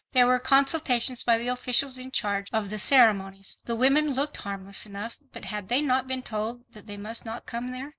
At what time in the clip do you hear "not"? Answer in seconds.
5.79-6.07, 7.23-7.45